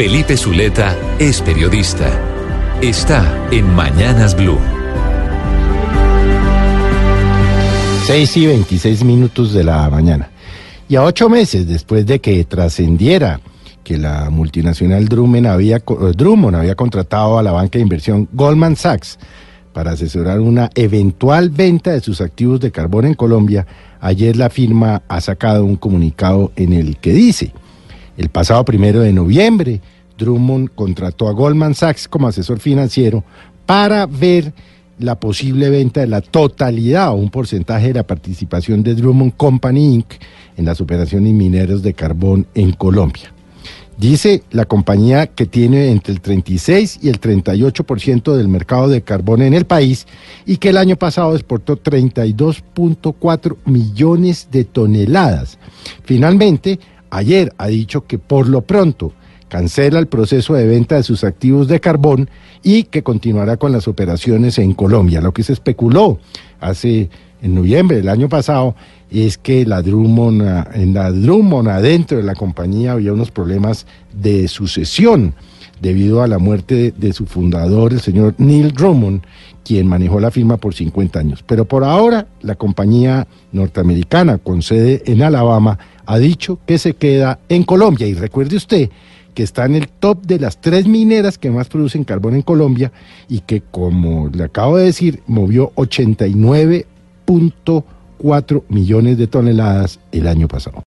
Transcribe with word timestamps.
Felipe 0.00 0.34
Zuleta 0.34 0.96
es 1.18 1.42
periodista. 1.42 2.08
Está 2.80 3.46
en 3.50 3.68
Mañanas 3.74 4.34
Blue. 4.34 4.56
6 8.06 8.36
y 8.38 8.46
26 8.46 9.04
minutos 9.04 9.52
de 9.52 9.62
la 9.62 9.90
mañana. 9.90 10.30
Y 10.88 10.96
a 10.96 11.04
ocho 11.04 11.28
meses 11.28 11.68
después 11.68 12.06
de 12.06 12.18
que 12.18 12.42
trascendiera 12.46 13.42
que 13.84 13.98
la 13.98 14.30
multinacional 14.30 15.06
Drummond 15.06 15.46
había, 15.46 15.76
eh, 15.76 15.82
Drummond 16.16 16.56
había 16.56 16.74
contratado 16.74 17.38
a 17.38 17.42
la 17.42 17.52
banca 17.52 17.76
de 17.76 17.82
inversión 17.82 18.26
Goldman 18.32 18.76
Sachs 18.76 19.18
para 19.74 19.90
asesorar 19.90 20.40
una 20.40 20.70
eventual 20.76 21.50
venta 21.50 21.90
de 21.90 22.00
sus 22.00 22.22
activos 22.22 22.58
de 22.60 22.72
carbón 22.72 23.04
en 23.04 23.12
Colombia, 23.12 23.66
ayer 24.00 24.34
la 24.38 24.48
firma 24.48 25.02
ha 25.08 25.20
sacado 25.20 25.66
un 25.66 25.76
comunicado 25.76 26.52
en 26.56 26.72
el 26.72 26.96
que 26.96 27.12
dice, 27.12 27.52
el 28.20 28.28
pasado 28.28 28.66
primero 28.66 29.00
de 29.00 29.14
noviembre, 29.14 29.80
Drummond 30.18 30.74
contrató 30.74 31.26
a 31.26 31.32
Goldman 31.32 31.74
Sachs 31.74 32.06
como 32.06 32.28
asesor 32.28 32.58
financiero 32.58 33.24
para 33.64 34.04
ver 34.04 34.52
la 34.98 35.18
posible 35.18 35.70
venta 35.70 36.00
de 36.00 36.06
la 36.06 36.20
totalidad 36.20 37.12
o 37.12 37.14
un 37.14 37.30
porcentaje 37.30 37.88
de 37.88 37.94
la 37.94 38.06
participación 38.06 38.82
de 38.82 38.94
Drummond 38.94 39.38
Company 39.38 39.94
Inc. 39.94 40.12
en 40.58 40.66
las 40.66 40.82
operaciones 40.82 41.32
mineras 41.32 41.80
de 41.80 41.94
carbón 41.94 42.46
en 42.54 42.72
Colombia. 42.72 43.32
Dice 43.96 44.42
la 44.50 44.66
compañía 44.66 45.26
que 45.26 45.46
tiene 45.46 45.90
entre 45.90 46.12
el 46.12 46.20
36 46.20 46.98
y 47.02 47.08
el 47.08 47.20
38% 47.20 48.36
del 48.36 48.48
mercado 48.48 48.88
de 48.88 49.00
carbón 49.00 49.40
en 49.40 49.54
el 49.54 49.64
país 49.64 50.06
y 50.44 50.58
que 50.58 50.68
el 50.68 50.76
año 50.76 50.96
pasado 50.96 51.34
exportó 51.34 51.82
32.4 51.82 53.56
millones 53.64 54.48
de 54.50 54.64
toneladas. 54.64 55.58
Finalmente, 56.04 56.80
ayer 57.10 57.52
ha 57.58 57.68
dicho 57.68 58.06
que 58.06 58.18
por 58.18 58.48
lo 58.48 58.62
pronto 58.62 59.12
cancela 59.48 59.98
el 59.98 60.06
proceso 60.06 60.54
de 60.54 60.66
venta 60.66 60.96
de 60.96 61.02
sus 61.02 61.24
activos 61.24 61.68
de 61.68 61.80
carbón 61.80 62.30
y 62.62 62.84
que 62.84 63.02
continuará 63.02 63.56
con 63.56 63.72
las 63.72 63.88
operaciones 63.88 64.58
en 64.58 64.74
Colombia. 64.74 65.20
Lo 65.20 65.32
que 65.32 65.42
se 65.42 65.52
especuló 65.52 66.18
hace 66.60 67.10
en 67.42 67.54
noviembre 67.54 67.96
del 67.96 68.08
año 68.08 68.28
pasado 68.28 68.74
es 69.10 69.38
que 69.38 69.66
la 69.66 69.82
Drummond, 69.82 70.66
en 70.74 70.94
la 70.94 71.10
Drummond 71.10 71.68
adentro 71.68 72.18
de 72.18 72.22
la 72.22 72.34
compañía 72.34 72.92
había 72.92 73.12
unos 73.12 73.30
problemas 73.30 73.86
de 74.12 74.46
sucesión 74.46 75.34
debido 75.80 76.22
a 76.22 76.28
la 76.28 76.38
muerte 76.38 76.92
de, 76.96 77.12
su 77.12 77.26
fundador, 77.26 77.92
el 77.92 78.00
señor 78.00 78.34
Neil 78.38 78.72
Drummond, 78.72 79.22
quien 79.64 79.86
manejó 79.86 80.20
la 80.20 80.30
firma 80.30 80.58
por 80.58 80.74
50 80.74 81.18
años. 81.18 81.42
Pero 81.46 81.64
por 81.64 81.84
ahora 81.84 82.26
la 82.42 82.54
compañía 82.54 83.26
norteamericana 83.52 84.38
con 84.38 84.62
sede 84.62 85.02
en 85.06 85.22
Alabama 85.22 85.78
ha 86.10 86.18
dicho 86.18 86.58
que 86.66 86.76
se 86.78 86.94
queda 86.94 87.38
en 87.48 87.62
Colombia. 87.62 88.08
Y 88.08 88.14
recuerde 88.14 88.56
usted 88.56 88.90
que 89.32 89.44
está 89.44 89.64
en 89.64 89.76
el 89.76 89.88
top 89.88 90.26
de 90.26 90.40
las 90.40 90.60
tres 90.60 90.88
mineras 90.88 91.38
que 91.38 91.50
más 91.50 91.68
producen 91.68 92.02
carbón 92.02 92.34
en 92.34 92.42
Colombia 92.42 92.90
y 93.28 93.38
que, 93.40 93.62
como 93.62 94.28
le 94.28 94.44
acabo 94.44 94.76
de 94.76 94.84
decir, 94.86 95.22
movió 95.28 95.72
89.4 95.76 98.64
millones 98.68 99.18
de 99.18 99.28
toneladas 99.28 100.00
el 100.10 100.26
año 100.26 100.48
pasado. 100.48 100.78